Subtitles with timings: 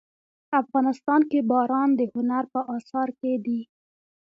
[0.61, 3.61] افغانستان کې باران د هنر په اثار کې دي.